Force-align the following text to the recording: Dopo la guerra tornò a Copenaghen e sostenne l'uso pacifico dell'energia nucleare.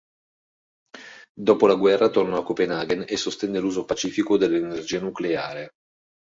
Dopo 1.31 1.67
la 1.67 1.75
guerra 1.75 2.09
tornò 2.09 2.39
a 2.39 2.43
Copenaghen 2.43 3.05
e 3.07 3.17
sostenne 3.17 3.59
l'uso 3.59 3.85
pacifico 3.85 4.35
dell'energia 4.35 4.99
nucleare. 4.99 5.73